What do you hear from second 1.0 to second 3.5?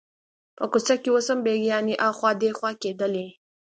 کې اوس هم بګیانې اخوا دیخوا کېدلې.